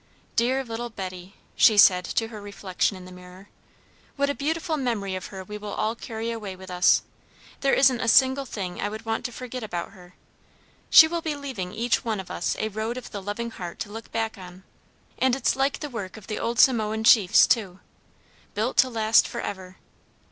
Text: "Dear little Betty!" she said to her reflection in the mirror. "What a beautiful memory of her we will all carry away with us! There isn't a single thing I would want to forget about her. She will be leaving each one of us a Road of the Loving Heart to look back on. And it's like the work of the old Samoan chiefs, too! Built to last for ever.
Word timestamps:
"Dear 0.35 0.63
little 0.63 0.89
Betty!" 0.89 1.35
she 1.55 1.77
said 1.77 2.05
to 2.05 2.29
her 2.29 2.41
reflection 2.41 2.97
in 2.97 3.05
the 3.05 3.11
mirror. 3.11 3.49
"What 4.15 4.31
a 4.31 4.33
beautiful 4.33 4.75
memory 4.75 5.13
of 5.13 5.27
her 5.27 5.43
we 5.43 5.59
will 5.59 5.75
all 5.75 5.93
carry 5.93 6.31
away 6.31 6.55
with 6.55 6.71
us! 6.71 7.03
There 7.59 7.75
isn't 7.75 8.01
a 8.01 8.07
single 8.07 8.45
thing 8.45 8.81
I 8.81 8.89
would 8.89 9.05
want 9.05 9.25
to 9.25 9.31
forget 9.31 9.61
about 9.61 9.91
her. 9.91 10.15
She 10.89 11.07
will 11.07 11.21
be 11.21 11.35
leaving 11.35 11.71
each 11.71 12.03
one 12.03 12.19
of 12.19 12.31
us 12.31 12.55
a 12.57 12.69
Road 12.69 12.97
of 12.97 13.11
the 13.11 13.21
Loving 13.21 13.51
Heart 13.51 13.77
to 13.81 13.91
look 13.91 14.11
back 14.11 14.39
on. 14.39 14.63
And 15.19 15.35
it's 15.35 15.55
like 15.55 15.81
the 15.81 15.87
work 15.87 16.17
of 16.17 16.25
the 16.25 16.39
old 16.39 16.57
Samoan 16.57 17.03
chiefs, 17.03 17.45
too! 17.45 17.79
Built 18.55 18.77
to 18.77 18.89
last 18.89 19.27
for 19.27 19.41
ever. 19.41 19.77